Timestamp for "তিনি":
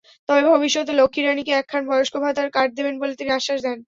3.19-3.31